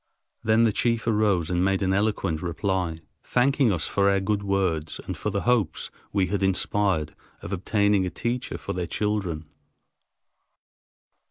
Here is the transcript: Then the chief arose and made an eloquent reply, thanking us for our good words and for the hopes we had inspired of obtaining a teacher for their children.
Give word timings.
Then 0.43 0.63
the 0.63 0.71
chief 0.73 1.05
arose 1.05 1.51
and 1.51 1.63
made 1.63 1.83
an 1.83 1.93
eloquent 1.93 2.41
reply, 2.41 3.01
thanking 3.23 3.71
us 3.71 3.85
for 3.85 4.09
our 4.09 4.19
good 4.19 4.41
words 4.41 4.99
and 5.05 5.15
for 5.15 5.29
the 5.29 5.41
hopes 5.41 5.91
we 6.11 6.25
had 6.25 6.41
inspired 6.41 7.13
of 7.43 7.53
obtaining 7.53 8.07
a 8.07 8.09
teacher 8.09 8.57
for 8.57 8.73
their 8.73 8.87
children. 8.87 9.45